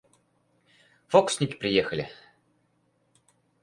[1.07, 2.09] Фокусники приехали!